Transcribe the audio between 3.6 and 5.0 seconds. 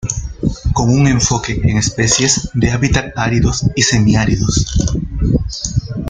y semiáridos.